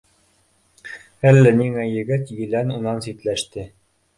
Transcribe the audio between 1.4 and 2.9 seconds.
ниңә егет-елән